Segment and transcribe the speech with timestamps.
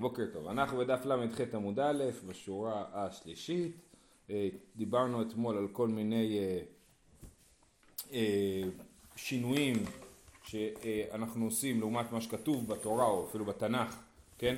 [0.00, 3.76] בוקר טוב, אנחנו בדף ל"ח עמוד א', בשורה השלישית,
[4.30, 6.60] אה, דיברנו אתמול על כל מיני אה,
[8.12, 8.62] אה,
[9.16, 9.76] שינויים
[10.42, 14.02] שאנחנו עושים לעומת מה שכתוב בתורה או אפילו בתנ"ך,
[14.38, 14.56] כן?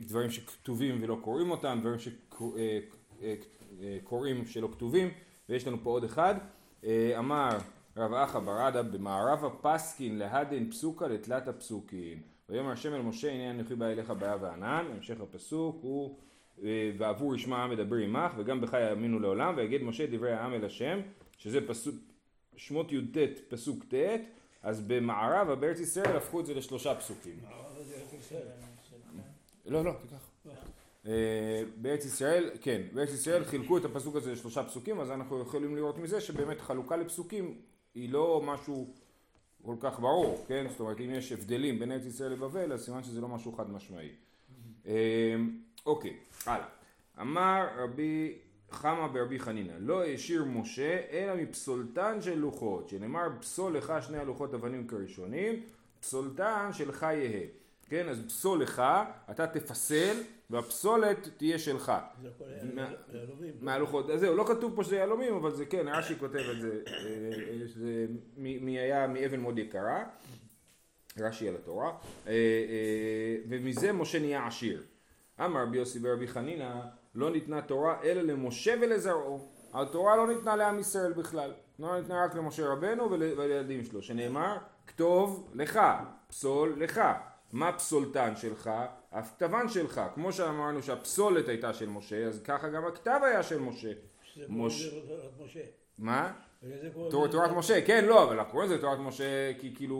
[0.00, 1.98] דברים שכתובים ולא קוראים אותם, דברים
[4.00, 5.08] שקוראים שלא כתובים,
[5.48, 6.34] ויש לנו פה עוד אחד.
[7.18, 7.58] אמר
[7.96, 13.74] רב אחא ברדה במערב הפסקין להדין פסוקה לתלת הפסוקים ויאמר השם אל משה הנה אנוכי
[13.74, 16.18] בא אליך בעיה וענן, המשך הפסוק הוא
[16.62, 20.64] אה, ועבור ישמע העם מדבר עמך וגם בך יאמינו לעולם ויגיד משה דברי העם אל
[20.64, 21.00] השם
[21.38, 21.94] שזה פסוק
[22.56, 23.16] שמות י"ט
[23.48, 23.94] פסוק ט'
[24.62, 27.36] אז במערב בארץ ישראל הפכו את זה לשלושה פסוקים.
[29.66, 30.30] לא לא תיקח.
[31.06, 35.76] אה, בארץ ישראל, כן, בארץ ישראל חילקו את הפסוק הזה לשלושה פסוקים אז אנחנו יכולים
[35.76, 37.60] לראות מזה שבאמת חלוקה לפסוקים
[37.94, 38.94] היא לא משהו
[39.68, 40.66] כל כך ברור, כן?
[40.70, 43.70] זאת אומרת, אם יש הבדלים בין ארץ ישראל לבבל, אז סימן שזה לא משהו חד
[43.70, 44.08] משמעי.
[44.86, 44.92] אמ,
[45.86, 46.66] אוקיי, הלאה.
[47.20, 48.38] אמר רבי
[48.70, 54.54] חמא ברבי חנינא, לא השאיר משה אלא מפסולתן של לוחות, שנאמר פסול לך שני הלוחות
[54.54, 55.62] אבנים כראשונים,
[56.00, 57.46] פסולתן שלך יהא.
[57.88, 58.82] כן, אז פסול לך,
[59.30, 60.16] אתה תפסל,
[60.50, 61.92] והפסולת תהיה שלך.
[62.22, 62.44] זה הכל
[63.14, 63.52] יהלומים.
[63.60, 67.66] מהלוחות, זהו, לא כתוב פה שזה יהלומים, אבל זה כן, רש"י כותב את זה, אה,
[67.66, 70.04] זה מי היה מאבן מאוד יקרה,
[71.18, 71.88] רש"י על התורה,
[72.26, 74.82] אה, אה, ומזה משה נהיה עשיר.
[75.44, 76.80] אמר רבי יוסי ורבי חנינא,
[77.14, 79.48] לא ניתנה תורה אלא למשה ולזרעו.
[79.72, 85.50] התורה לא ניתנה לעם ישראל בכלל, לא ניתנה רק למשה רבנו ולילדים שלו, שנאמר, כתוב
[85.54, 85.80] לך,
[86.28, 87.00] פסול לך.
[87.52, 88.70] מה פסולתן שלך?
[89.12, 90.00] הכתבן שלך.
[90.14, 93.92] כמו שאמרנו שהפסולת הייתה של משה, אז ככה גם הכתב היה של משה.
[94.48, 94.94] מש...
[95.98, 96.32] מה?
[97.10, 99.96] תורת משה, כן, לא, אבל אנחנו קוראים לזה תורת משה כי כאילו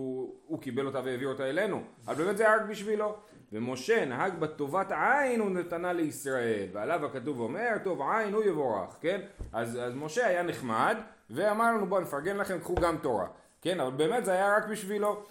[0.46, 3.16] הוא קיבל אותה והעביר אותה אלינו, אבל באמת זה היה רק בשבילו.
[3.52, 9.20] ומשה נהג בטובת עין הוא נתנה לישראל, ועליו הכתוב אומר, טוב עין הוא יבורך, כן?
[9.52, 10.96] אז, אז משה היה נחמד,
[11.30, 13.26] ואמר לנו בואו נפרגן לכם, קחו גם תורה,
[13.62, 13.80] כן?
[13.80, 15.22] אבל באמת זה היה רק בשבילו.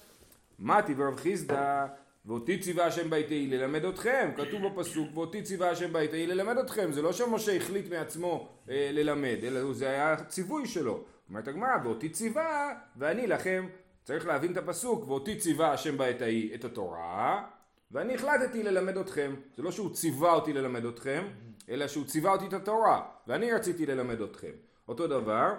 [0.60, 1.86] מתי ורב חיסדא
[2.28, 7.02] ואותי ציווה השם ביתי ללמד אתכם, כתוב בפסוק ואותי ציווה השם ביתי ללמד אתכם, זה
[7.02, 11.04] לא שמשה החליט מעצמו אה, ללמד, אלא זה היה ציווי שלו.
[11.30, 13.68] אומרת הגמרא, ואותי ציווה ואני לכם,
[14.04, 17.44] צריך להבין את הפסוק, ואותי ציווה השם ביתי את התורה,
[17.92, 21.28] ואני החלטתי ללמד אתכם, זה לא שהוא ציווה אותי ללמד אתכם,
[21.70, 24.52] אלא שהוא ציווה אותי את התורה, ואני רציתי ללמד אתכם.
[24.88, 25.54] אותו דבר,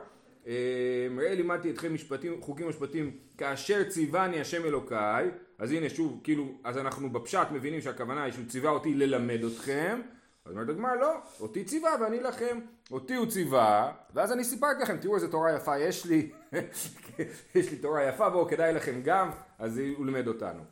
[0.47, 0.53] אה,
[1.19, 6.79] ראה לימדתי אתכם משפטים, חוקים ומשפטים כאשר ציווני השם אלוקיי אז הנה שוב כאילו אז
[6.79, 10.01] אנחנו בפשט מבינים שהכוונה היא שהוא ציווה אותי ללמד אתכם
[10.45, 12.59] אז אומרת הגמרא לא אותי ציווה ואני לכם
[12.91, 16.33] אותי הוא ציווה ואז אני סיפרתי לכם תראו איזה תורה יפה יש לי
[17.55, 20.63] יש לי תורה יפה בואו כדאי לכם גם אז הוא לימד אותנו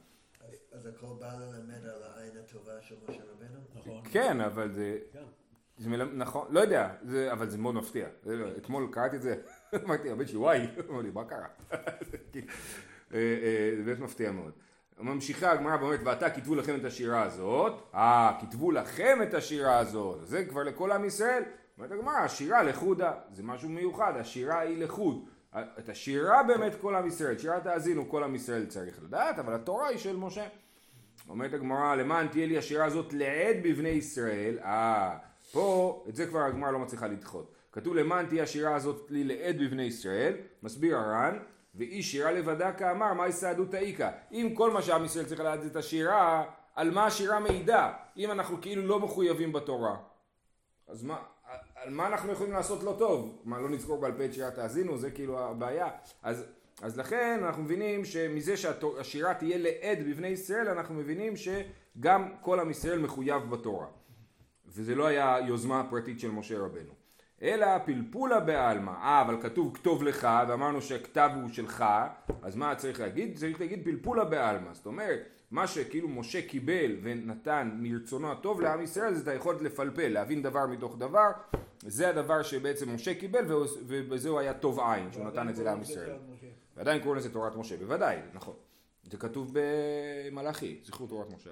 [0.73, 3.61] אז הכל בא ללמד על העין הטובה של משה רבנו?
[3.75, 4.03] נכון.
[4.13, 5.25] כן אבל זה כן.
[5.79, 8.09] זה מלמד, נכון, לא יודע, זה, אבל זה מאוד מפתיע.
[8.57, 9.37] אתמול קראתי את זה,
[9.85, 11.47] אמרתי לבן שלי, וואי, אמר לי, מה קרה?
[11.73, 11.79] אה,
[13.15, 14.53] אה, זה באמת מפתיע מאוד.
[15.01, 20.27] ממשיכה הגמרא ואומרת, ועתה כתבו לכם את השירה הזאת, אה, כתבו לכם את השירה הזאת,
[20.27, 21.43] זה כבר לכל עם ישראל.
[21.79, 25.25] אומרת הגמרא, השירה לחודה, זה משהו מיוחד, השירה היא לחוד.
[25.79, 29.89] את השירה באמת כל עם ישראל, שירת האזינו כל עם ישראל צריך לדעת, אבל התורה
[29.89, 30.47] היא של משה.
[31.28, 35.17] אומרת הגמרא, למען תהיה לי השירה הזאת לעד בבני ישראל, אה,
[35.53, 37.53] פה את זה כבר הגמרא לא מצליחה לדחות.
[37.73, 41.39] כתוב למען תהיה השירה הזאת לי לעד בבני ישראל, מסביר הר"ן,
[41.77, 44.11] ואי שירה לבדה כאמר, מה יסעדות האיכא?
[44.33, 46.45] אם כל מה שעם ישראל צריך לדעת את השירה,
[46.75, 47.93] על מה השירה מעידה?
[48.17, 49.97] אם אנחנו כאילו לא מחויבים בתורה.
[50.89, 51.17] אז מה,
[51.75, 53.43] על מה אנחנו יכולים לעשות לא טוב?
[53.45, 54.99] מה, לא נזכור בעל פה את שירת האזינו?
[54.99, 55.89] זה כאילו הבעיה.
[56.23, 56.45] אז,
[56.83, 62.71] אז לכן אנחנו מבינים שמזה שהשירה תהיה לעד בבני ישראל, אנחנו מבינים שגם כל עם
[62.71, 63.87] ישראל מחויב בתורה.
[64.67, 66.93] וזה לא היה יוזמה פרטית של משה רבנו.
[67.43, 71.85] אלא פלפולה בעלמא, אה אבל כתוב כתוב לך ואמרנו שהכתב הוא שלך
[72.43, 73.37] אז מה צריך להגיד?
[73.37, 74.75] צריך להגיד פלפולה בעלמא.
[74.75, 80.09] זאת אומרת מה שכאילו משה קיבל ונתן מרצונו הטוב לעם ישראל זה את היכולת לפלפל
[80.09, 81.31] להבין דבר מתוך דבר.
[81.83, 83.45] זה הדבר שבעצם משה קיבל
[83.87, 86.16] ובזה היה טוב עין שהוא נתן את זה לעם ישראל.
[86.77, 88.55] ועדיין קוראים לזה תורת משה בוודאי נכון.
[89.10, 91.51] זה כתוב במלאכי זכרו תורת משה.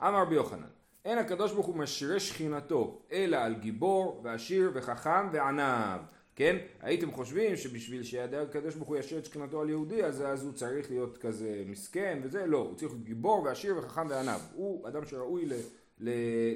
[0.00, 6.00] אמר רבי יוחנן אין הקדוש ברוך הוא משרה שכינתו אלא על גיבור ועשיר וחכם וענב
[6.38, 6.56] כן?
[6.80, 10.90] הייתם חושבים שבשביל שהקדוש ברוך הוא ישרה את שכינתו על יהודי אז, אז הוא צריך
[10.90, 12.46] להיות כזה מסכן וזה?
[12.46, 14.40] לא, הוא צריך להיות גיבור ועשיר וחכם וענב.
[14.54, 15.52] הוא אדם שראוי ל,
[16.00, 16.10] ל,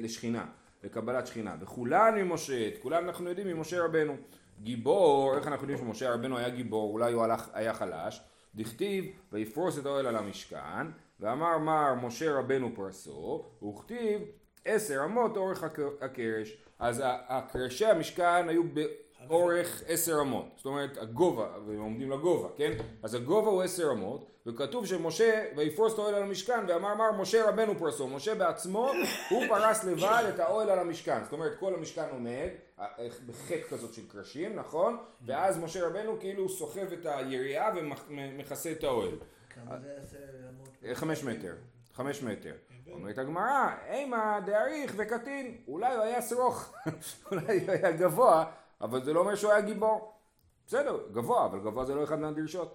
[0.04, 0.46] לשכינה,
[0.84, 1.56] לקבלת שכינה.
[1.60, 4.16] וכולן ממשה, את כולם אנחנו יודעים ממשה רבנו.
[4.62, 8.22] גיבור, איך אנחנו יודעים שמשה רבנו היה גיבור, אולי הוא הלך, היה חלש.
[8.54, 10.86] דכתיב ויפרוס את האוהל על המשכן
[11.22, 14.20] ואמר מר משה רבנו פרסו, וכתיב
[14.64, 16.56] עשר אמות אורך הק- הקרש.
[16.78, 18.62] אז הקרשי המשכן היו
[19.28, 20.46] באורך עשר אמות.
[20.56, 22.72] זאת אומרת הגובה, והם עומדים לגובה, כן?
[23.02, 27.48] אז הגובה הוא עשר אמות, וכתוב שמשה, ויפרוס את האוהל על המשכן, ואמר מר משה
[27.48, 28.08] רבנו פרסו.
[28.08, 28.90] משה בעצמו,
[29.30, 30.00] הוא פרס לבד
[30.34, 31.24] את האוהל על המשכן.
[31.24, 32.48] זאת אומרת כל המשכן עומד,
[33.26, 34.96] בחטא כזאת של קרשים, נכון?
[35.26, 37.70] ואז משה רבנו כאילו סוחב את היריעה
[38.10, 39.14] ומכסה את האוהל.
[40.84, 41.54] אה, חמש מטר,
[41.94, 42.54] חמש מטר.
[42.90, 46.74] אומרת הגמרא, אימה דאריך וקטין, אולי הוא היה שרוך,
[47.30, 48.44] אולי הוא היה גבוה,
[48.80, 50.12] אבל זה לא אומר שהוא היה גיבור.
[50.66, 52.74] בסדר, גבוה, אבל גבוה זה לא אחד מהדרישות.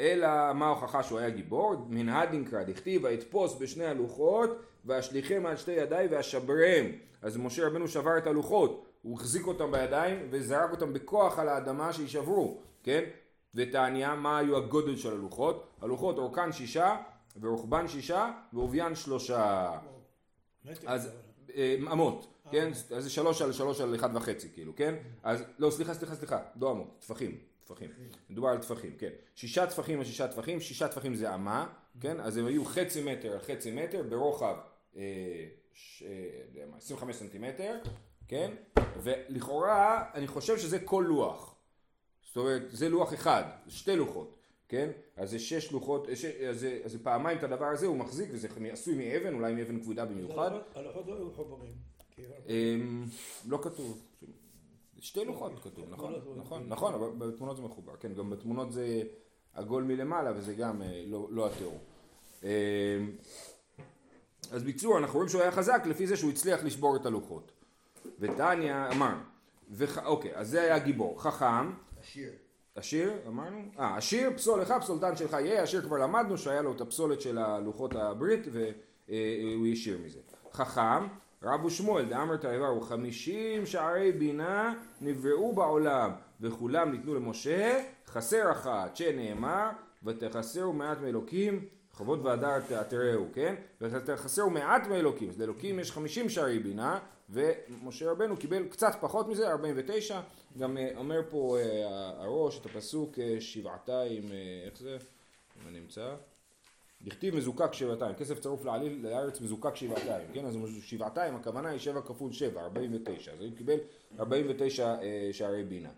[0.00, 1.74] אלא מה ההוכחה שהוא היה גיבור?
[1.88, 6.84] מנהד נקרא, דכתיב ויתפוס בשני הלוחות והשליכם על שתי ידיי ואשברם.
[7.22, 11.92] אז משה רבנו שבר את הלוחות, הוא החזיק אותם בידיים וזרק אותם בכוח על האדמה
[11.92, 13.04] שיישברו, כן?
[13.54, 15.70] ותעניה, מה היו הגודל של הלוחות?
[15.82, 16.96] הלוחות אורכן שישה
[17.40, 19.70] ורוחבן שישה ועוביין שלושה.
[20.86, 21.10] אז
[21.54, 22.68] אה, אמות, כן?
[22.96, 24.94] אז זה שלוש על שלוש על אחד וחצי כאילו, כן?
[25.22, 27.90] אז לא, סליחה, סליחה, סליחה, לא אמות, טפחים, טפחים.
[28.30, 29.08] מדובר על טפחים, כן.
[29.34, 31.66] שישה טפחים על שישה טפחים, שישה טפחים זה אמה,
[32.00, 32.20] כן?
[32.20, 34.56] אז הם היו חצי מטר על חצי מטר ברוחב
[34.96, 35.02] אה,
[35.72, 36.08] ש- אה,
[36.54, 37.78] יודע מה, 25 סנטימטר,
[38.28, 38.50] כן?
[39.02, 41.53] ולכאורה אני חושב שזה כל לוח.
[42.34, 44.34] זאת אומרת, זה לוח אחד, זה שתי לוחות,
[44.68, 44.90] כן?
[45.16, 46.24] אז זה שש לוחות, ש...
[46.24, 49.80] אז, זה, אז זה פעמיים את הדבר הזה, הוא מחזיק, וזה עשוי מאבן, אולי מאבן
[49.80, 50.50] כבודה במיוחד.
[50.74, 51.72] הלוחות- לא היו מחוברים.
[52.48, 53.04] אמ,
[53.48, 54.02] לא כתוב.
[55.00, 56.74] שתי לוחות כתוב, נכון, בתמונות זה נכון, מחובר.
[56.76, 59.02] נכון, אבל בתמונות זה מחובר, כן, גם בתמונות זה
[59.54, 61.78] עגול מלמעלה וזה גם אה, לא לא התיאור.
[62.42, 62.48] אמ,
[64.52, 67.52] אז ביצוע, אנחנו רואים שהוא היה חזק לפי זה שהוא הצליח לשבור את הלוחות.
[68.18, 69.14] וטניה אמר.
[70.04, 71.22] אוקיי, אז זה היה גיבור.
[71.22, 71.70] חכם,
[72.04, 72.30] עשיר.
[72.74, 73.58] עשיר, אמרנו?
[73.78, 77.38] אה, עשיר, פסול לך, פסולתן שלך יהיה, עשיר כבר למדנו שהיה לו את הפסולת של
[77.38, 80.18] הלוחות הברית והוא השאיר מזה.
[80.52, 81.06] חכם,
[81.42, 86.10] רבו שמואל, דאמר תאיברו, חמישים שערי בינה נבראו בעולם,
[86.40, 89.70] וכולם ניתנו למשה, חסר אחת, שנאמר,
[90.04, 93.54] ותחסרו מעט מאלוקים, חובות והדר תאתרהו, כן?
[93.80, 96.98] ותחסרו מעט מאלוקים, אז לאלוקים יש חמישים שערי בינה,
[97.30, 100.20] ומשה רבנו קיבל קצת פחות מזה, 49,
[100.58, 104.22] גם אה, אומר פה אה, הראש את הפסוק אה, שבעתיים,
[104.66, 104.96] איך זה?
[105.68, 106.14] אני אמצא.
[107.04, 110.46] דכתיב מזוקק שבעתיים, כסף צרוף לעליל לארץ מזוקק שבעתיים, כן?
[110.46, 113.78] אז שבעתיים הכוונה היא שבע כפול שבע, 49, אז הוא קיבל
[114.18, 115.90] 49 אה, שערי בינה.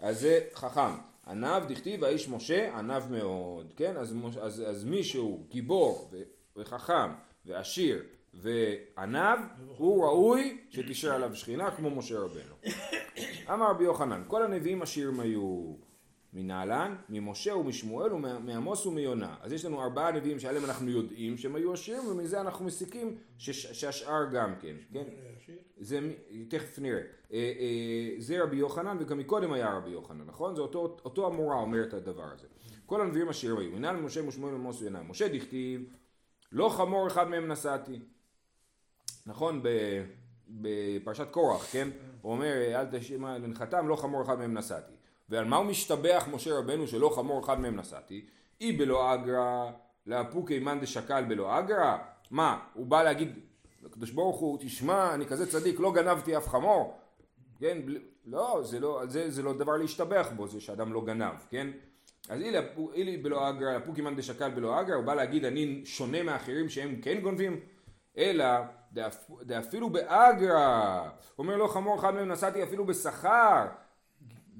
[0.00, 0.94] אז זה חכם.
[1.26, 3.96] עניו דכתיב האיש משה עניו מאוד, כן?
[3.96, 6.10] אז, אז, אז מי שהוא גיבור
[6.56, 7.12] וחכם
[7.46, 8.02] ועשיר
[8.42, 9.38] ועניו,
[9.76, 12.54] הוא ראוי שתשרה עליו שכינה כמו משה רבנו.
[13.52, 15.74] אמר רבי יוחנן, כל הנביאים עשירים היו
[16.32, 19.34] מנהלן, ממשה ומשמואל ומעמוס ומיונה.
[19.40, 23.66] אז יש לנו ארבעה נביאים שעליהם אנחנו יודעים שהם היו עשירים, ומזה אנחנו מסיקים שש-
[23.80, 25.04] שהשאר גם כן, כן?
[25.78, 26.00] זה,
[26.48, 27.00] תכף נראה.
[27.00, 30.54] אה, אה, זה רבי יוחנן, וגם מקודם היה רבי יוחנן, נכון?
[30.54, 32.46] זה אותו, אותו המורה אומר את הדבר הזה.
[32.86, 35.02] כל הנביאים עשירים היו, מנהל משה ושמואל ועמוס ויונה.
[35.02, 35.84] משה דכתיב,
[36.52, 37.98] לא חמור אחד מהם נשאתי.
[39.26, 39.62] נכון?
[40.48, 41.88] בפרשת קורח, כן?
[42.22, 44.92] הוא אומר, אל תשמע לנחתם, לא חמור אחד מהם נשאתי.
[45.28, 48.26] ועל מה הוא משתבח משה רבנו שלא חמור אחד מהם נשאתי?
[48.60, 49.70] אי בלא אגרא,
[50.06, 51.96] לאפוקי מאן דשקל בלא אגרא?
[52.30, 53.38] מה, הוא בא להגיד,
[53.86, 56.98] הקדוש ברוך הוא, תשמע, אני כזה צדיק, לא גנבתי אף חמור?
[57.58, 57.78] כן?
[58.26, 61.66] לא, זה לא, זה, זה לא דבר להשתבח בו, זה שאדם לא גנב, כן?
[62.28, 62.40] אז
[62.94, 67.00] אילי, בלא אגרא, לפוקי מאן דשקל בלא אגרא, הוא בא להגיד, אני שונה מאחרים שהם
[67.02, 67.60] כן גונבים?
[68.18, 68.46] אלא
[69.42, 71.08] דאפילו באגרא,
[71.38, 73.66] אומר לו חמור אחד מהם נסעתי אפילו בשכר,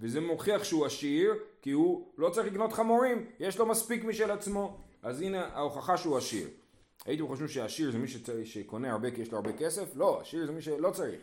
[0.00, 4.81] וזה מוכיח שהוא עשיר, כי הוא לא צריך לקנות חמורים, יש לו מספיק משל עצמו.
[5.03, 6.49] אז הנה ההוכחה שהוא עשיר.
[7.05, 9.97] הייתם חושבים שעשיר זה מי שצריך, שקונה הרבה כי יש לו הרבה כסף?
[9.97, 11.21] לא, עשיר זה מי שלא צריך.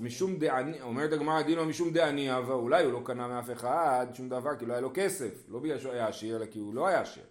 [0.00, 4.28] משום דעני, אומרת הגמרא דינו משום דעני, אבל אולי הוא לא קנה מאף אחד שום
[4.28, 6.86] דבר כי לא היה לו כסף, לא בגלל שהוא היה עשיר, אלא כי הוא לא
[6.86, 7.22] היה עשיר.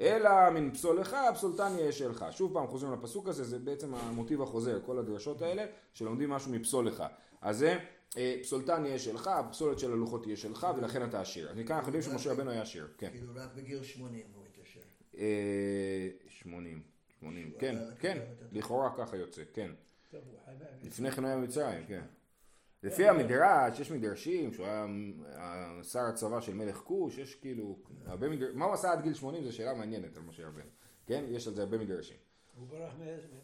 [0.00, 2.24] אלא מן פסולך, פסולתן יהיה שלך.
[2.30, 7.04] שוב פעם חוזרים לפסוק הזה, זה בעצם המוטיב החוזר, כל הדרשות האלה, שלומדים משהו מפסולך.
[7.40, 7.78] אז זה
[8.16, 11.50] אה, פסולתן יהיה שלך, הפסולת של הלוחות תהיה שלך, ולכן אתה עשיר.
[11.50, 13.10] אז מכאן אנחנו יודעים שמשה רבנו היה עשיר, כן.
[13.10, 14.80] כאילו רק בגיל 80 הוא התעשר.
[15.18, 16.82] אה, 80,
[17.20, 18.18] 80, כן, כן,
[18.52, 19.70] לכאורה ככה יוצא, כן.
[20.82, 22.02] לפני כן היה במצרים, כן.
[22.82, 24.86] לפי המדרש, יש מדרשים, שהוא היה
[25.36, 29.14] אה, שר הצבא של מלך כוש, יש כאילו, הרבה מדרשים, מה הוא עשה עד גיל
[29.14, 30.70] 80 זו שאלה מעניינת על משה רבנו,
[31.06, 31.24] כן?
[31.28, 32.16] יש על זה הרבה מדרשים.
[32.56, 32.92] הוא ברח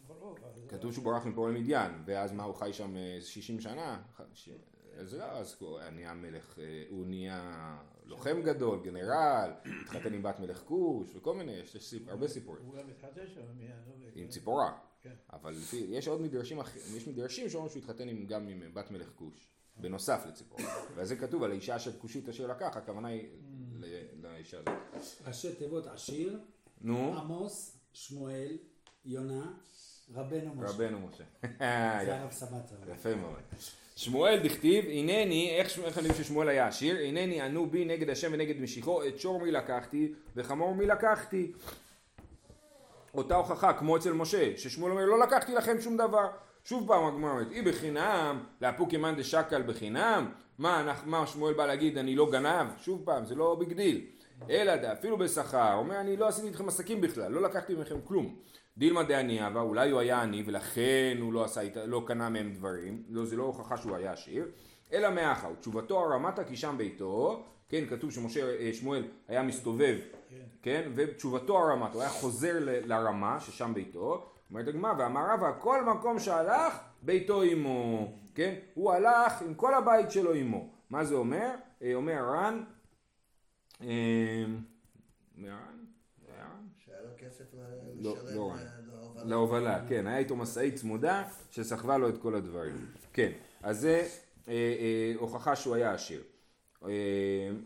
[0.03, 0.33] מפרעה.
[0.69, 4.01] כתוב שהוא ברח מפה למדיין, ואז מה, הוא חי שם אה, 60 שנה?
[4.33, 4.49] ש-
[4.97, 9.51] אז לא, אז הוא נהיה מלך, אה, הוא נהיה לוחם גדול, גנרל,
[9.81, 12.65] התחתן עם בת מלך כוש, וכל מיני, יש הרבה סיפורים.
[12.65, 13.41] הוא גם התחתן שם.
[14.15, 14.71] עם ציפורה.
[15.05, 15.13] כן.
[15.33, 18.91] אבל לפי, יש עוד מדרשים, אחרים- יש מדרשים שאומרים שהוא התחתן עם, גם עם בת
[18.91, 19.47] מלך כוש,
[19.77, 20.63] בנוסף לציפורה.
[20.95, 23.27] ועל זה כתוב על האישה אשר כושית אשר לקח, הכוונה היא
[23.79, 23.85] ל-
[24.23, 25.09] לאישה הזאת.
[25.27, 26.39] ראשי תיבות עשיר,
[26.81, 28.57] נו, עמוס, שמואל,
[29.05, 29.51] יונה,
[30.13, 30.69] רבנו משה.
[30.71, 31.23] רבנו משה.
[32.05, 32.75] זה הרב סבתר.
[32.91, 33.39] יפה מאוד.
[33.95, 36.97] שמואל דכתיב, הנני, איך איך אני חושב ששמואל היה עשיר?
[36.97, 41.51] הנני ענו בי נגד השם ונגד משיחו, את שור מי לקחתי וחמור מי לקחתי.
[43.17, 46.27] אותה הוכחה כמו אצל משה, ששמואל אומר לא לקחתי לכם שום דבר.
[46.63, 51.65] שוב פעם הגמרא אומרת, אי בחינם, לאפוקי מאן דשקל בחינם, מה, אנחנו- מה שמואל בא
[51.65, 52.67] להגיד אני לא גנב?
[52.77, 54.01] שוב פעם, זה לא big deal.
[54.49, 58.35] אלא אפילו בשכר, אומר אני לא עשיתי איתכם עסקים בכלל, לא לקחתי מכם כלום.
[58.77, 63.03] דילמא דעני הוה, אולי הוא היה עני ולכן הוא לא, עשה, לא קנה מהם דברים,
[63.09, 64.45] לא, זה לא הוכחה שהוא היה עשיר,
[64.93, 69.97] אלא מאחה, ותשובתו הרמתה כי שם ביתו, כן, כתוב שמשה, אה, שמואל היה מסתובב,
[70.61, 76.19] כן, ותשובתו הרמתה, הוא היה חוזר לרמה ששם ביתו, אומרת הגמרא, ואמר רבא, כל מקום
[76.19, 81.51] שהלך, ביתו עמו, כן, הוא הלך עם כל הבית שלו עמו, מה זה אומר?
[81.81, 82.63] אה, אומר רן,
[85.43, 85.85] רן?
[89.25, 89.79] להובלה.
[89.89, 92.75] כן, היה איתו משאית צמודה שסחבה לו את כל הדברים.
[93.13, 93.31] כן,
[93.63, 94.07] אז זה
[94.47, 96.23] אה, אה, הוכחה שהוא היה עשיר.
[96.85, 96.89] אה,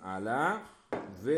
[0.02, 0.58] הלאה,
[1.14, 1.32] ו...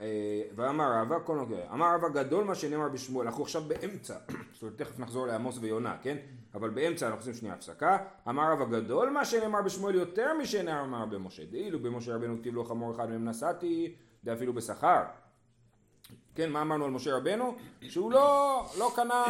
[0.00, 4.14] אה, ואמר רבא, כל נוגע, אמר רבא גדול מה שנאמר בשמואל, אנחנו עכשיו באמצע,
[4.52, 6.16] זאת אומרת תכף נחזור לעמוס ויונה, כן?
[6.54, 11.44] אבל באמצע אנחנו עושים שנייה הפסקה, אמר רבא גדול מה שנאמר בשמואל יותר משנאמר במשה,
[11.44, 15.02] דאילו במשה רבנו כתיב לו חמור אחד מהם נסעתי, דאפילו בשכר.
[16.34, 17.54] כן, מה אמרנו על משה רבנו?
[17.88, 19.24] שהוא לא, לא קנה,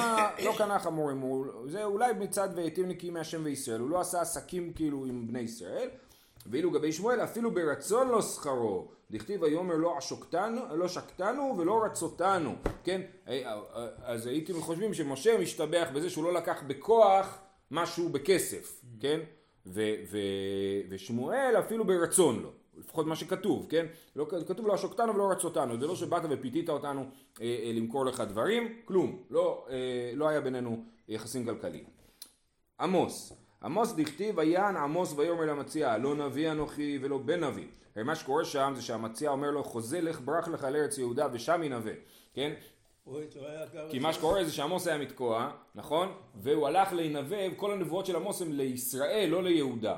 [0.44, 4.72] לא קנה חמורים, הוא, זה אולי מצד והיטיב נקי מהשם וישראל, הוא לא עשה עסקים
[4.72, 5.88] כאילו עם בני ישראל,
[6.50, 9.98] ואילו גבי שמואל אפילו ברצון לא שכרו, דכתיב ויאמר לא
[10.70, 13.00] לא שקתנו ולא רצותנו, כן,
[14.02, 17.38] אז הייתם חושבים שמשה משתבח בזה שהוא לא לקח בכוח
[17.70, 19.20] משהו בכסף, כן,
[19.66, 20.18] ו, ו,
[20.88, 22.50] ושמואל אפילו ברצון לא.
[22.78, 23.86] לפחות מה שכתוב, כן?
[24.16, 27.00] לא, כתוב לא עשוקתנו ולא רצותנו, זה לא שבאת ופיתית אותנו
[27.40, 31.84] אה, אה, למכור לך דברים, כלום, לא, אה, לא היה בינינו יחסים כלכליים.
[32.80, 37.66] עמוס, עמוס דכתיב ויען עמוס ויאמר למציע לא נביא אנוכי ולא בן נביא.
[37.96, 41.62] הרי מה שקורה שם זה שהמציע אומר לו חוזה לך ברח לך לארץ יהודה ושם
[41.62, 41.90] ינבא,
[42.34, 42.52] כן?
[43.04, 43.20] הוא.
[43.90, 46.12] כי מה שקורה זה שעמוס היה מתקוע, נכון?
[46.34, 49.96] והוא הלך להינבא, כל הנבואות של עמוס הן לישראל, לא ליהודה,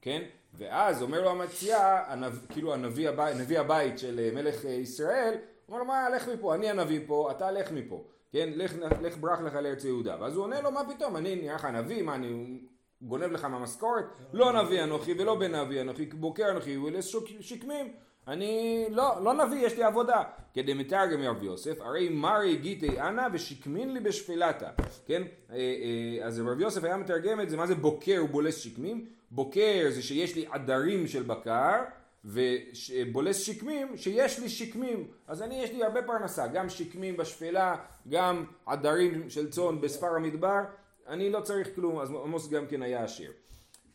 [0.00, 0.22] כן?
[0.54, 2.02] ואז אומר לו המציע.
[2.48, 5.34] כאילו הנביא הבית, נביא הבית של אה, מלך אה, ישראל,
[5.68, 8.50] אומר לו מה, לך מפה, אני הנביא פה, אתה לך מפה, כן?
[8.54, 10.16] לך, לך ברח לך לארץ יהודה.
[10.20, 12.58] ואז הוא עונה לו, מה פתאום, אני נראה לך נביא, מה אני
[13.02, 14.04] גונב לך מהמשכורת?
[14.32, 17.92] לא נביא אנוכי ולא בן נביא אנוכי, בוקר אנוכי ולשקמים.
[18.28, 20.22] אני לא, לא נביא, יש לי עבודה.
[20.54, 24.70] כדמתרגם רבי יוסף, הרי מרי גיטי אנא ושקמין לי בשפלתה.
[25.06, 25.22] כן?
[25.50, 29.06] אה, אה, אז רבי יוסף היה מתרגם את זה, מה זה בוקר ובולס שקמים?
[29.30, 31.82] בוקר זה שיש לי עדרים של בקר,
[32.24, 35.06] ובולס שקמים שיש לי שקמים.
[35.28, 37.76] אז אני יש לי הרבה פרנסה, גם שקמים בשפלה,
[38.08, 40.60] גם עדרים של צאן בספר המדבר.
[41.08, 43.32] אני לא צריך כלום, אז עמוס גם כן היה עשיר.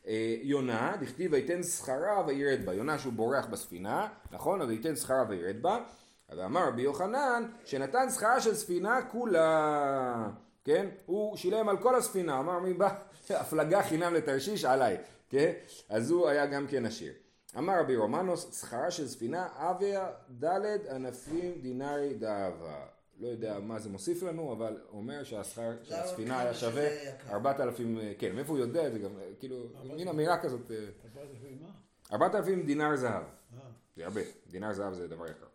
[0.08, 2.74] אה, יונה, דכתיב ויתן שכרה וירד בה.
[2.74, 4.62] יונה שהוא בורח בספינה, נכון?
[4.62, 5.84] אז ויתן שכרה וירד בה.
[6.30, 10.30] אז אמר רבי יוחנן שנתן שכרה של ספינה כולה.
[10.64, 10.88] כן?
[11.06, 12.90] הוא שילם על כל הספינה, אמר מי בא?
[13.30, 14.98] הפלגה חינם לתרשיש עליי.
[15.30, 15.52] כן?
[15.90, 17.14] אז הוא היה גם כן עשיר.
[17.58, 22.97] אמר רבי רומנוס, שכרה של ספינה, אביה דלת ענפים דינארי דאבה.
[23.19, 26.83] לא יודע מה זה מוסיף לנו, אבל אומר שהשכר של לא, הספינה כמה היה שווה
[26.83, 27.33] יקר.
[27.33, 29.09] 4,000, כן, מאיפה הוא יודע את זה גם,
[29.39, 29.55] כאילו,
[29.95, 31.69] מין אמירה כזאת, אה, אמרת לפי מה?
[32.12, 33.59] 4,000 דינר זהב, אה,
[33.95, 34.21] זה הרבה,
[34.51, 35.45] דינר זהב זה דבר יקר.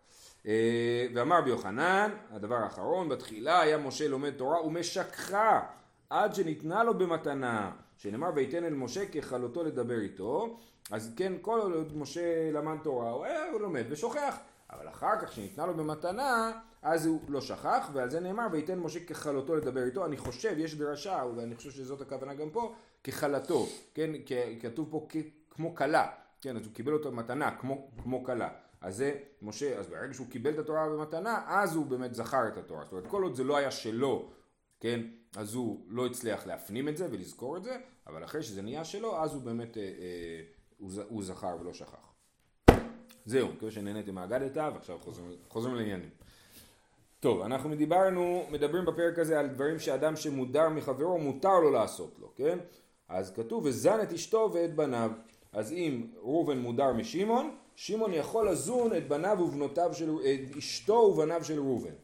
[0.46, 5.60] אה, ואמר רבי יוחנן, הדבר האחרון, בתחילה היה משה לומד תורה ומשככה
[6.10, 10.58] עד שניתנה לו במתנה, שנאמר ויתן אל משה ככלותו לדבר איתו,
[10.90, 14.36] אז כן, כל עוד משה למד תורה, הוא היה הוא לומד ושוכח,
[14.70, 16.52] אבל אחר כך שניתנה לו במתנה,
[16.82, 20.74] אז הוא לא שכח, ועל זה נאמר ויתן משה ככלותו לדבר איתו, אני חושב, יש
[20.74, 22.74] דרשה, ואני חושב שזאת הכוונה גם פה,
[23.04, 24.10] ככלתו, כן,
[24.60, 25.06] כתוב פה
[25.50, 26.10] כמו כלה,
[26.40, 28.50] כן, אז הוא קיבל אותו במתנה, כמו, כמו כלה.
[28.80, 32.56] אז זה משה, אז ברגע שהוא קיבל את התורה במתנה, אז הוא באמת זכר את
[32.56, 32.84] התורה.
[32.84, 34.30] זאת אומרת, כל עוד זה לא היה שלו,
[34.80, 35.00] כן,
[35.36, 39.22] אז הוא לא הצליח להפנים את זה ולזכור את זה, אבל אחרי שזה נהיה שלו,
[39.22, 39.88] אז הוא באמת, אה, אה,
[40.78, 42.12] הוא, הוא זכר ולא שכח.
[43.24, 46.10] זהו, מקווה שנהניתם מהאגדתא, ועכשיו חוזרים, חוזרים לעניינים.
[47.22, 52.32] טוב, אנחנו דיברנו, מדברים בפרק הזה על דברים שאדם שמודר מחברו, מותר לו לעשות לו,
[52.36, 52.58] כן?
[53.08, 55.10] אז כתוב, וזן את אשתו ואת בניו.
[55.52, 61.44] אז אם ראובן מודר משמעון, שמעון יכול לזון את בניו ובנותיו של, את אשתו ובניו
[61.44, 61.94] של ראובן.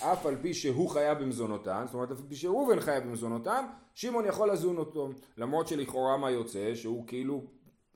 [0.00, 4.24] אף על פי שהוא חייב במזונותם, זאת אומרת אף על פי שראובן חייב במזונותם, שמעון
[4.24, 5.08] יכול לזון אותו.
[5.36, 6.74] למרות שלכאורה מה יוצא?
[6.74, 7.44] שהוא כאילו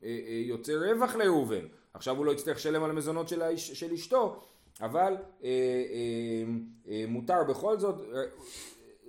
[0.04, 1.66] אה, אה, יוצא רווח לראובן.
[1.94, 4.40] עכשיו הוא לא יצטרך לשלם על המזונות של, האש, של אשתו,
[4.80, 6.44] אבל אה, אה,
[6.88, 8.22] אה, מותר בכל זאת, אה,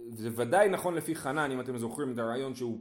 [0.10, 2.80] זה ודאי נכון לפי חנן, אם אתם זוכרים את הרעיון שהוא,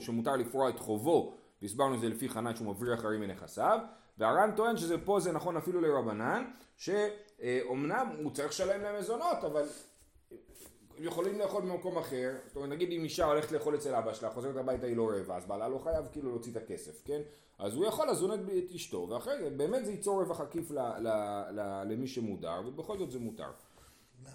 [0.00, 3.78] שמותר לפרוע את חובו, והסברנו את זה לפי חנן שהוא מבריח אחרים מנכסיו,
[4.18, 6.44] והר"ן טוען שזה פה זה נכון אפילו לרבנן,
[6.76, 9.62] שאומנם הוא צריך לשלם להם מזונות, אבל
[11.00, 14.56] יכולים לאכול במקום אחר, זאת אומרת נגיד אם אישה הולכת לאכול אצל אבא שלה, חוזרת
[14.56, 17.20] הביתה היא לא רעבה, אז בעלה לא חייב כאילו להוציא את הכסף, כן?
[17.58, 21.08] אז הוא יכול לזון את אשתו, ואחרי זה באמת זה ייצור רווח עקיף ל, ל,
[21.50, 23.50] ל, למי שמודר, ובכל זאת זה מותר.
[24.22, 24.32] למה?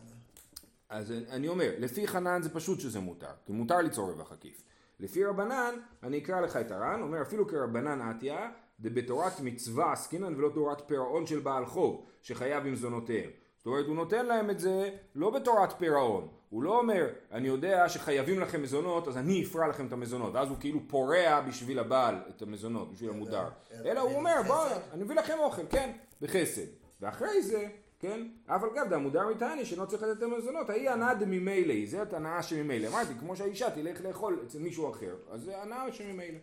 [0.89, 4.63] אז אני אומר, לפי חנן זה פשוט שזה מותר, כי מותר ליצור רווח עקיף.
[4.99, 10.49] לפי רבנן, אני אקרא לך את הר"ן, אומר אפילו כרבנן עטיה, דבתורת מצווה עסקינן ולא
[10.53, 13.29] תורת פירעון של בעל חוב, שחייב עם זונותיהם.
[13.63, 16.27] זאת אומרת, הוא נותן להם את זה לא בתורת פירעון.
[16.49, 20.33] הוא לא אומר, אני יודע שחייבים לכם מזונות, אז אני אפרע לכם את המזונות.
[20.33, 23.47] ואז הוא כאילו פורע בשביל הבעל את המזונות, בשביל המודר.
[23.85, 25.91] אלא הוא אומר, בוא, אני מביא לכם אוכל, כן,
[26.21, 26.65] בחסד.
[27.01, 27.67] ואחרי זה,
[27.99, 32.03] כן, אף על גב דמודר מתעני שאינו צריך לתת את המזונות, ההיא הנאה דממילא, זה
[32.11, 32.87] הנאה שממילא.
[32.87, 36.39] אמרתי, כמו שהאישה תלך לאכול אצל מישהו אחר, אז זה הנאה שממילא.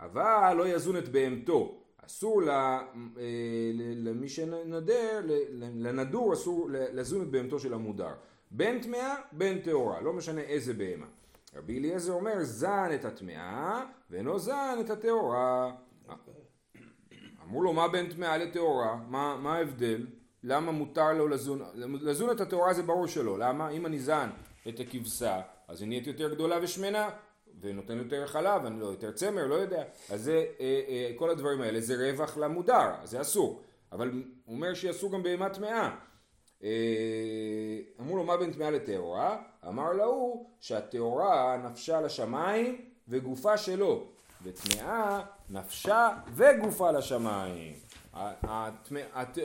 [0.00, 1.87] אבל לא יזון את בהמתו.
[2.08, 2.80] אסור אה,
[3.96, 5.20] למי שנדר,
[5.52, 8.12] לנדור אסור לזון את בהמתו של המודר.
[8.50, 11.06] בין טמאה, בין טהורה, לא משנה איזה בהמה.
[11.56, 15.72] רבי אליעזר אומר, זן את הטמאה, ואינו זן את הטהורה.
[17.44, 18.96] אמרו לו, מה בין טמאה לטהורה?
[19.08, 20.06] מה, מה ההבדל?
[20.44, 21.62] למה מותר לו לזון?
[21.74, 23.38] לזון את הטהורה זה ברור שלא.
[23.38, 23.68] למה?
[23.68, 24.30] אם אני זן
[24.68, 27.10] את הכבשה, אז היא נהיית יותר גדולה ושמנה,
[27.60, 29.82] ונותן יותר חלב, אני לא יותר צמר, לא יודע.
[30.10, 33.62] אז זה, אה, אה, כל הדברים האלה זה רווח למודר, זה אסור.
[33.92, 34.10] אבל
[34.44, 35.90] הוא אומר שאסור גם בהמה טמאה.
[36.62, 36.68] אה,
[38.00, 39.36] אמרו לו מה בין טמאה לטהורה?
[39.68, 44.06] אמר להוא שהטהורה נפשה לשמיים וגופה שלו,
[44.42, 45.20] וטמאה
[45.50, 47.74] נפשה וגופה לשמיים.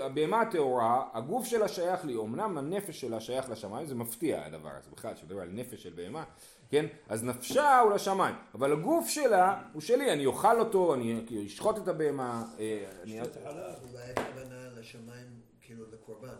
[0.01, 4.89] הבהמה הטהורה, הגוף שלה שייך לי, אמנם הנפש שלה שייך לשמיים, זה מפתיע הדבר הזה
[4.91, 6.23] בכלל, כשמדבר על נפש של בהמה,
[6.69, 6.85] כן?
[7.09, 11.87] אז נפשה הוא לשמיים, אבל הגוף שלה הוא שלי, אני אוכל אותו, אני אשחוט את
[11.87, 12.85] הבהמה, אה.
[13.05, 15.27] אולי הכוונה לשמיים
[15.61, 16.35] כאילו לקורבן.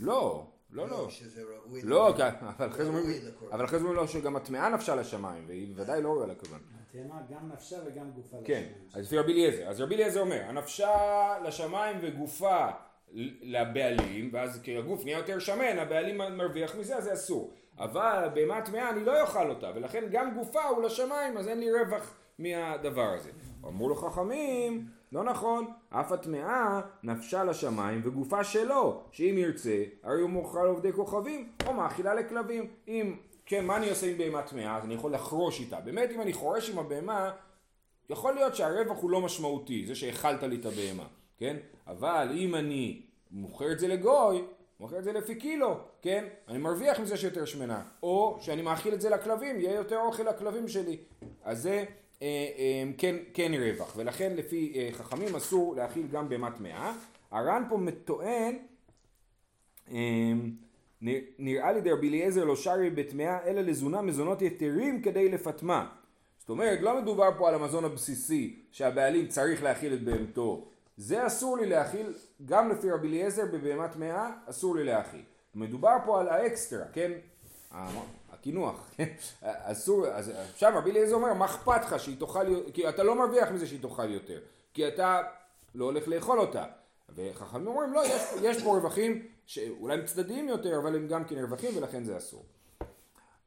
[0.00, 1.10] לא, לא, לא.
[1.10, 2.30] שזה ראוי לא, לקורבן.
[2.30, 6.60] כי- אבל אחרי זה אומרים לו שגם הטמאה נפשה לשמיים, והיא ודאי לא ראויה לכוון.
[6.90, 8.88] התאמה גם נפשה וגם גופה כן, לשמיים.
[8.94, 9.68] אז לפי רבי אליעזר.
[9.68, 10.90] אז רבי אליעזר אומר, הנפשה
[11.44, 12.66] לשמיים וגופה
[13.42, 17.50] לבעלים, ואז כי הגוף נהיה יותר שמן, הבעלים מרוויח מזה, אז זה אסור.
[17.78, 21.72] אבל בהמה טמאה אני לא אוכל אותה, ולכן גם גופה הוא לשמיים, אז אין לי
[21.72, 23.30] רווח מהדבר הזה.
[23.64, 30.30] אמרו לו חכמים, לא נכון, אף הטמאה נפשה לשמיים וגופה שלו, שאם ירצה, הרי הוא
[30.30, 32.70] מוכר לעובדי כוכבים, או מאכילה לכלבים.
[32.88, 33.16] אם,
[33.46, 34.76] כן, מה אני עושה עם בהמה טמאה?
[34.76, 35.80] אז אני יכול לחרוש איתה.
[35.80, 37.30] באמת, אם אני חורש עם הבהמה,
[38.10, 41.06] יכול להיות שהרווח הוא לא משמעותי, זה שהאכלת לי את הבהמה,
[41.38, 41.56] כן?
[41.86, 44.42] אבל אם אני מוכר את זה לגוי,
[44.80, 46.24] מוכר את זה לפי קילו, כן?
[46.48, 47.82] אני מרוויח מזה שיותר שמנה.
[48.02, 50.96] או שאני מאכיל את זה לכלבים, יהיה יותר אוכל לכלבים שלי.
[51.44, 51.84] אז זה
[52.22, 52.26] אה,
[52.58, 53.92] אה, כן, כן רווח.
[53.96, 56.92] ולכן לפי אה, חכמים אסור להאכיל גם בהמה טמאה.
[57.30, 58.58] הר"ן פה טוען
[61.02, 65.88] נ- נראה לי דרבי אליעזר לא שרי בטמאה אלא לזונה מזונות יתרים כדי לפטמה.
[66.38, 70.68] זאת אומרת לא מדובר פה על המזון הבסיסי שהבעלים צריך להאכיל את בהמתו.
[70.96, 72.12] זה אסור לי להאכיל,
[72.44, 75.22] גם לפי רבי אליעזר בבהמה טמאה אסור לי להאכיל.
[75.54, 77.12] מדובר פה על האקסטרה, כן?
[77.72, 78.00] ה-
[78.32, 79.08] הקינוח, כן?
[79.42, 83.50] אסור, אז עכשיו רבי אליעזר אומר מה אכפת לך שהיא תאכל, כי אתה לא מרוויח
[83.50, 84.40] מזה שהיא תאכל יותר,
[84.74, 85.22] כי אתה
[85.74, 86.64] לא הולך לאכול אותה.
[87.14, 91.38] וחכמים אומרים לא, יש, יש פה רווחים שאולי הם צדדיים יותר, אבל הם גם כן
[91.38, 92.42] רווחים ולכן זה אסור.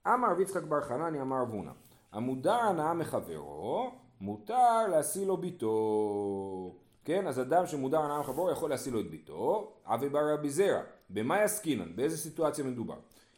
[0.07, 1.71] אמר רבי יצחק בר חנני אמר אבונה,
[2.12, 6.75] המודר הנאה מחברו, מותר להשיא לו ביתו.
[7.10, 10.82] כן, אז אדם שמודר הנאה מחברו יכול להשיא לו את ביתו, אבי בר רבי זרע,
[11.10, 12.95] במה יסקינן, באיזה סיטואציה מדובר?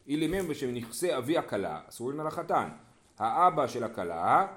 [0.07, 2.69] אילימם ושנכסי אבי הכלה, אסורים על החתן.
[3.19, 4.47] האבא של הכלה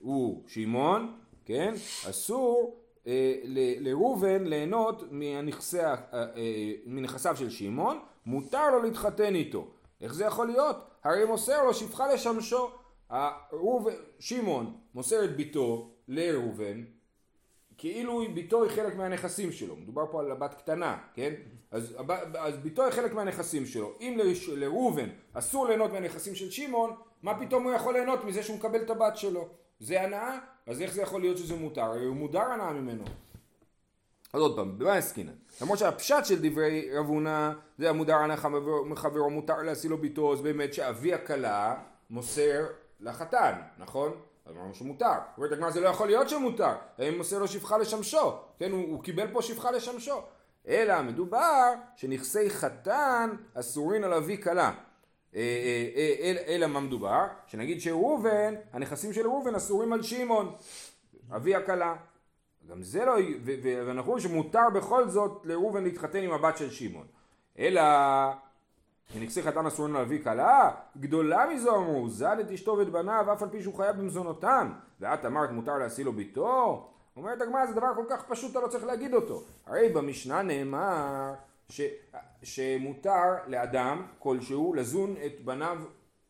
[0.00, 1.74] הוא שמעון, כן,
[2.10, 3.34] אסור אה,
[3.80, 9.66] לראובן ליהנות מהנכסי, ה- אה, אה, מנכסיו של שמעון, מותר לו להתחתן איתו.
[10.00, 10.76] איך זה יכול להיות?
[11.04, 12.70] הרי מוסר לו שפחה לשמשו.
[14.18, 16.84] שמעון מוסר את ביתו לראובן,
[17.78, 21.32] כאילו ביתו היא חלק מהנכסים שלו, מדובר פה על הבת קטנה, כן?
[21.70, 21.96] אז,
[22.38, 23.92] אז ביתו היא חלק מהנכסים שלו.
[24.00, 24.18] אם
[24.56, 26.90] לראובן אסור ליהנות מהנכסים של שמעון,
[27.22, 29.48] מה פתאום הוא יכול ליהנות מזה שהוא מקבל את הבת שלו?
[29.80, 30.38] זה הנאה?
[30.66, 31.82] אז איך זה יכול להיות שזה מותר?
[31.82, 33.04] הרי הוא מודר הנאה ממנו.
[34.32, 35.32] אז עוד פעם, במה עסקינן?
[35.62, 38.48] למרות שהפשט של דברי רב הונא זה המודר הנחה
[38.84, 41.74] מחברו מותר להשיא לו ביתו, אז באמת שאבי הכלה
[42.10, 42.66] מוסר
[43.00, 44.12] לחתן, נכון?
[44.46, 45.12] אז אמרנו שמותר.
[45.36, 49.02] אומרת הגמרא זה לא יכול להיות שמותר, האם מוסר לו שפחה לשמשו, כן, הוא, הוא
[49.02, 50.20] קיבל פה שפחה לשמשו.
[50.68, 54.72] אלא מדובר שנכסי חתן אסורין על אבי כלה.
[55.34, 55.40] אה,
[55.96, 57.26] אה, אה, אלא מה מדובר?
[57.46, 60.54] שנגיד שראובן, הנכסים של ראובן אסורים על שמעון,
[61.36, 61.96] אבי הכלה.
[62.68, 63.12] גם זה לא,
[63.86, 67.06] ואנחנו רואים שמותר בכל זאת לראובן להתחתן עם הבת של שמעון.
[67.58, 67.82] אלא
[69.12, 73.42] שנכסי חתן אסורים על אבי כלה, גדולה מזו אמרו, זד את אשתו ואת בניו אף
[73.42, 76.88] על פי שהוא חייב במזונותם, ואת אמרת מותר להשיא לו ביתו?
[77.16, 79.42] אומרת הגמרא זה דבר כל כך פשוט אתה לא צריך להגיד אותו.
[79.66, 81.34] הרי במשנה נאמר
[81.68, 81.80] ש,
[82.42, 85.78] שמותר לאדם כלשהו לזון את בניו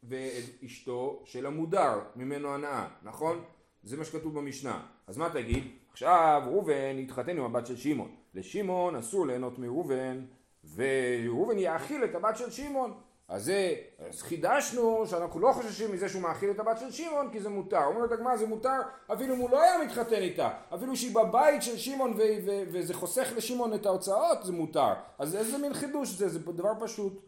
[0.02, 3.42] ואת אשתו של המודר ממנו הנאה, נכון?
[3.82, 4.80] זה מה שכתוב במשנה.
[5.06, 5.64] אז מה תגיד?
[5.92, 8.10] עכשיו ראובן יתחתן עם הבת של שמעון.
[8.34, 10.24] לשמעון אסור ליהנות מראובן
[10.74, 12.94] וראובן יאכיל את הבת של שמעון.
[13.28, 13.74] אז זה,
[14.08, 17.84] אז חידשנו שאנחנו לא חוששים מזה שהוא מאכיל את הבת של שמעון כי זה מותר.
[17.84, 18.80] אומרת הגמרא זה מותר
[19.12, 20.50] אפילו אם הוא לא היה מתחתן איתה.
[20.74, 22.14] אפילו שהיא בבית של שמעון
[22.46, 24.92] וזה חוסך לשמעון את ההוצאות זה מותר.
[25.18, 26.28] אז איזה מין חידוש זה?
[26.28, 27.22] זה דבר פשוט.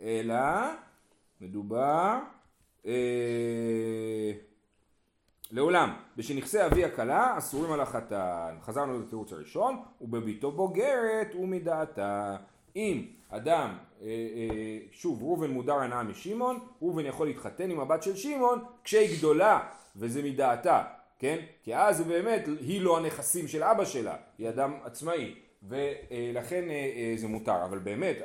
[0.00, 0.36] אלא
[1.40, 2.18] מדובר
[2.86, 4.32] אה,
[5.50, 8.56] לעולם, בשנכסי אבי הכלה אסורים על החתן.
[8.62, 12.36] חזרנו לתירוץ הראשון, ובביתו בוגרת ומדעתה.
[12.76, 18.16] אם אדם, אה, אה, שוב ראובן מודר הנאה משמעון, ראובן יכול להתחתן עם הבת של
[18.16, 19.60] שמעון כשהיא גדולה
[19.96, 20.82] וזה מדעתה,
[21.18, 21.38] כן?
[21.62, 25.34] כי אז באמת, היא לא הנכסים של אבא שלה, היא אדם עצמאי.
[25.62, 28.16] ולכן אה, זה מותר, אבל באמת,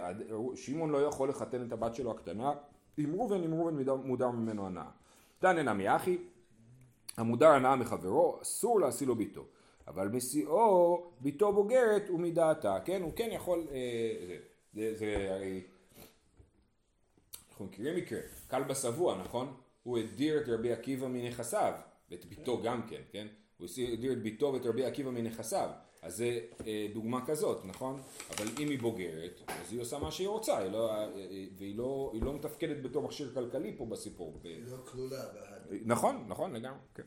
[0.56, 2.52] שמעון לא יכול לחתן את הבת שלו הקטנה
[2.98, 4.90] עם ראובן, אם ראובן מודר ממנו הנאה.
[5.40, 6.18] תנא נמי אחי,
[7.18, 9.46] המודר הנאה מחברו, אסור להשיא לו ביתו.
[9.88, 13.02] אבל משיאו, ביתו בוגרת ומדעתה, כן?
[13.02, 14.38] הוא כן יכול, אה, זה,
[14.74, 15.62] זה, זה הרי,
[17.50, 18.20] אנחנו מכירים מקרה,
[18.50, 19.54] כלבא שבוע, נכון?
[19.84, 21.74] הוא הדיר את רבי עקיבא מנכסיו,
[22.12, 23.28] ואת ביתו גם כן, כן?
[23.58, 25.70] הוא הדיר את ביתו ואת רבי עקיבא מנכסיו,
[26.02, 28.02] אז זה אה, דוגמה כזאת, נכון?
[28.30, 31.08] אבל אם היא בוגרת, אז היא עושה מה שהיא רוצה, היא לא, אה,
[31.58, 34.40] והיא לא, לא מתפקדת בתור מכשיר כלכלי פה בסיפור.
[34.44, 35.24] היא לא כלולה.
[35.86, 37.04] נכון, נכון לגמרי, כן.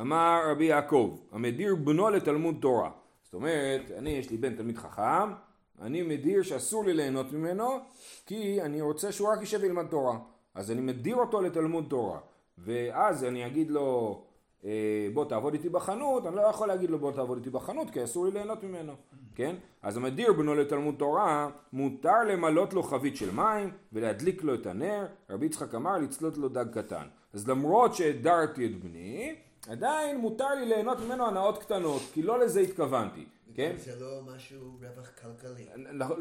[0.00, 2.90] אמר רבי יעקב, המדיר בנו לתלמוד תורה.
[3.22, 5.32] זאת אומרת, אני יש לי בן תלמיד חכם,
[5.80, 7.78] אני מדיר שאסור לי ליהנות ממנו,
[8.26, 10.18] כי אני רוצה שהוא רק יישב וילמד תורה.
[10.54, 12.18] אז אני מדיר אותו לתלמוד תורה.
[12.58, 14.20] ואז אני אגיד לו,
[14.64, 18.04] אה, בוא תעבוד איתי בחנות, אני לא יכול להגיד לו בוא תעבוד איתי בחנות, כי
[18.04, 18.92] אסור לי ליהנות ממנו,
[19.34, 19.56] כן?
[19.82, 25.06] אז המדיר בנו לתלמוד תורה, מותר למלות לו חבית של מים ולהדליק לו את הנר,
[25.30, 27.04] רבי יצחק אמר לצלות לו דג קטן.
[27.32, 29.34] אז למרות שהדרתי את בני,
[29.68, 33.72] עדיין מותר לי ליהנות ממנו הנאות קטנות, כי לא לזה התכוונתי, כן?
[33.76, 35.66] זה לא משהו רווח כלכלי.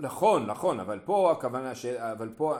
[0.01, 1.85] נכון, נכון, אבל פה הכוונה ש...
[1.85, 2.55] אבל פה,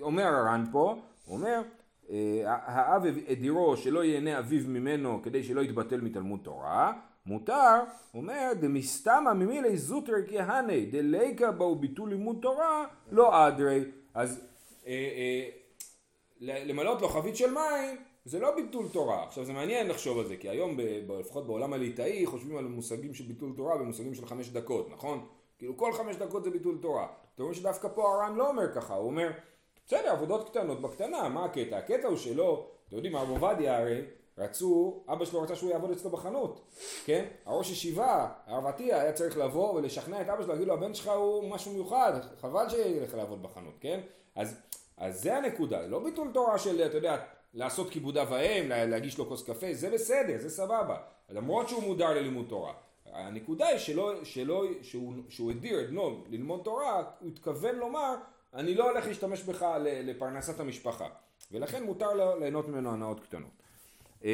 [0.00, 1.62] אומר הר"ן פה, הוא אומר,
[2.10, 6.92] אה, האב הדירו שלא ייהנה אביו ממנו כדי שלא יתבטל מתלמוד תורה,
[7.26, 7.82] מותר,
[8.14, 13.84] אומר, דמסתמא ממילי זוטרי כהני, דליקה בו ביטול לימוד תורה, לא אדרי.
[14.14, 14.46] אז
[14.86, 15.48] אה, אה,
[16.40, 19.24] למלות לו חבית של מים זה לא ביטול תורה.
[19.24, 23.14] עכשיו זה מעניין לחשוב על זה, כי היום, ב, לפחות בעולם הליטאי, חושבים על מושגים
[23.14, 25.26] של ביטול תורה במושגים של חמש דקות, נכון?
[25.58, 27.06] כאילו כל חמש דקות זה ביטול תורה.
[27.34, 29.30] אתם רואים שדווקא פה הר"ן לא אומר ככה, הוא אומר,
[29.86, 31.78] בסדר, עבודות קטנות בקטנה, מה הקטע?
[31.78, 34.00] הקטע הוא שלא, אתם יודעים, הרב עובדיה הרי,
[34.38, 36.60] רצו, אבא שלו רצה שהוא יעבוד אצלו בחנות,
[37.04, 37.24] כן?
[37.46, 41.08] הראש ישיבה, הרב עטיה, היה צריך לבוא ולשכנע את אבא שלו, להגיד לו, הבן שלך
[41.08, 44.00] הוא משהו מיוחד, חבל שילך לעבוד בחנות, כן?
[44.34, 44.60] אז,
[44.96, 47.16] אז זה הנקודה, לא ביטול תורה של, אתה יודע,
[47.56, 50.96] לעשות כיבוד אב ואם, להגיש לו כוס קפה, זה בסדר, זה סבבה.
[51.30, 52.72] למרות שהוא מודר ללימוד תורה.
[53.12, 58.14] הנקודה היא שלא, שלא, שהוא, שהוא הדיר את בנו ללמוד תורה, הוא התכוון לומר,
[58.54, 61.06] אני לא הולך להשתמש בך לפרנסת המשפחה.
[61.52, 63.62] ולכן מותר לו ליהנות ממנו הנאות קטנות.
[64.24, 64.30] אמ,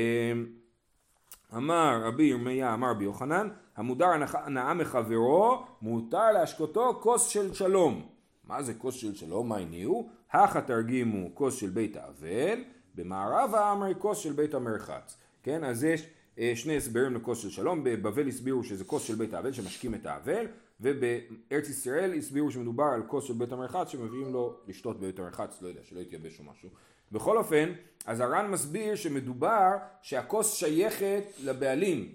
[1.57, 8.09] אמר רבי ירמיה, אמר רבי יוחנן, המודר הנאה מחברו, מותר להשקותו כוס של שלום.
[8.45, 9.49] מה זה כוס של שלום?
[9.49, 10.09] מה הניעו?
[10.33, 15.65] הכה תרגימו כוס של בית האבל, במערב האמרי כוס של בית המרחץ, כן?
[15.65, 16.07] אז יש
[16.39, 20.07] אה, שני הסברים לכוס של שלום, בבבל הסבירו שזה כוס של בית האבל שמשקים את
[20.07, 20.47] האבל,
[20.81, 25.69] ובארץ ישראל הסבירו שמדובר על כוס של בית המרחץ שמביאים לו לשתות בבית המרחץ, לא
[25.69, 26.69] יודע, שלא יתייבש או משהו.
[27.13, 27.73] בכל אופן,
[28.07, 29.71] אז הר"ן מסביר שמדובר
[30.03, 32.13] שהכוס שייכת לבעלים,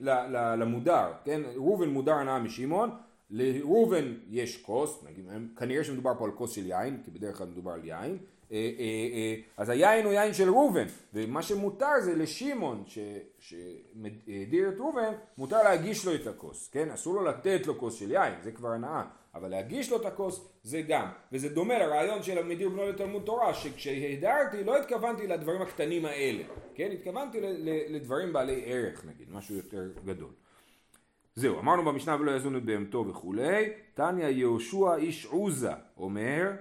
[0.57, 1.41] למודר, כן?
[1.55, 2.89] ראובן מודר הנאה משמעון,
[3.29, 5.25] לראובן יש כוס, נגיד,
[5.57, 8.17] כנראה שמדובר פה על כוס של יין, כי בדרך כלל מדובר על יין,
[9.57, 12.83] אז היין הוא יין של ראובן, ומה שמותר זה לשמעון
[13.39, 16.91] שהדיר את ראובן, מותר להגיש לו את הכוס, כן?
[16.91, 19.03] אסור לו לתת לו כוס של יין, זה כבר הנאה,
[19.35, 23.53] אבל להגיש לו את הכוס זה גם, וזה דומה לרעיון של המדיר בנו לתלמוד תורה,
[23.53, 26.43] שכשהדרתי לא התכוונתי לדברים הקטנים האלה,
[26.75, 26.89] כן?
[26.91, 27.37] התכוונתי
[27.89, 30.31] לדברים בעלי ערך נגיד, משהו יותר גדול.
[31.35, 36.51] זהו, אמרנו במשנה ולא יזון את בהמתו וכולי, תניא יהושע איש עוזה אומר,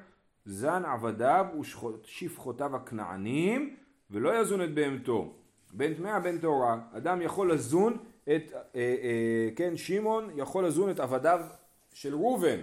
[0.46, 3.76] זן עבדיו ושפחותיו הכנענים
[4.10, 5.32] ולא יזון את בהמתו.
[5.72, 11.00] בין טמאה בין טהורה, אדם יכול לזון את, אה, אה, כן, שמעון יכול לזון את
[11.00, 11.40] עבדיו
[11.92, 12.58] של ראובן,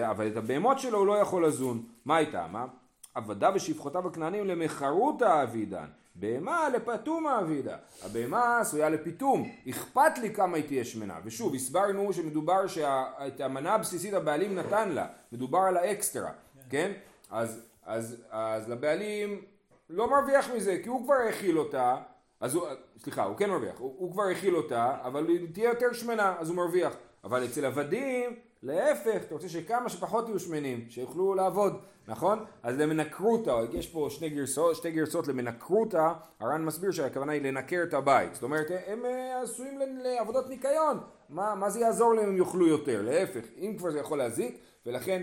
[0.00, 1.82] אבל את הבהמות שלו הוא לא יכול לזון.
[2.04, 2.46] מה איתה?
[2.46, 2.66] מה?
[3.14, 7.76] עבדיו ושפחותיו הכנענים למחרותא אבידן, בהמה לפתומה אבידה.
[8.02, 11.18] הבהמה עשויה לפיתום, אכפת לי כמה היא תהיה שמנה.
[11.24, 16.30] ושוב, הסברנו שמדובר שאת המנה הבסיסית הבעלים נתן לה, מדובר על האקסטרה,
[16.70, 16.92] כן?
[17.30, 19.42] אז, אז, אז לבעלים
[19.90, 21.96] לא מרוויח מזה, כי הוא כבר האכיל אותה,
[22.40, 22.66] אז הוא,
[22.98, 26.48] סליחה, הוא כן מרוויח, הוא, הוא כבר האכיל אותה, אבל היא תהיה יותר שמנה, אז
[26.48, 26.96] הוא מרוויח.
[27.24, 32.44] אבל אצל עבדים, להפך, אתה רוצה שכמה שפחות יהיו שמנים, שיוכלו לעבוד, נכון?
[32.62, 37.94] אז למנקרותא, יש פה שני גרסות, שתי גרסות למנקרותא, הר"ן מסביר שהכוונה היא לנקר את
[37.94, 42.66] הבית, זאת אומרת, הם אה, עשויים לעבודות ניקיון, מה, מה זה יעזור להם אם יאכלו
[42.66, 43.02] יותר?
[43.02, 45.22] להפך, אם כבר זה יכול להזיק, ולכן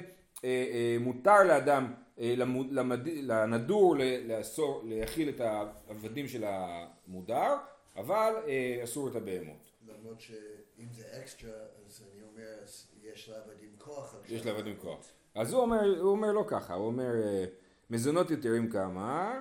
[1.00, 2.34] מותר לאדם, אה,
[2.72, 3.96] למד, לנדור
[4.26, 7.58] לאסור, להכיל את העבדים של המודר,
[7.96, 9.72] אבל אה, אסור את הבהמות.
[9.88, 11.52] למרות שאם זה אקסטרה,
[11.88, 12.58] אז אני אומר,
[13.04, 14.16] יש לעבדים כוח.
[14.30, 15.12] יש לעבדים כוח.
[15.36, 17.46] אז הוא אומר, הוא אומר לא ככה, הוא אומר אה,
[17.90, 19.40] מזונות יתרים כמה,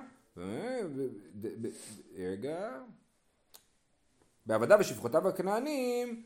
[2.15, 2.79] רגע,
[4.45, 6.23] בעבדיו ושפחותיו הכנענים,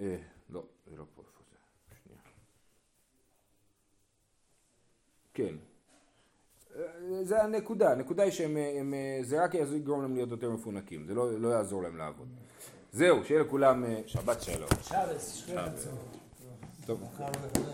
[0.00, 0.16] אה,
[0.50, 1.56] לא, זה לא פה, איפה זה?
[2.04, 2.20] שנייה.
[5.38, 5.54] כן.
[6.76, 6.84] אה,
[7.22, 11.14] זה הנקודה, הנקודה היא שהם, הם, אה, זה רק יגרום להם להיות יותר מפונקים, זה
[11.14, 12.28] לא, לא יעזור להם לעבוד.
[12.92, 14.68] זהו, שיהיה לכולם אה, שבת שלום.
[15.18, 15.92] שכם עצור.
[16.86, 17.00] טוב.